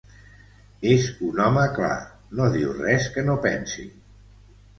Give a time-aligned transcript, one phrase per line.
[0.93, 1.91] És un home clar,
[2.41, 3.87] no diu res que no pensi.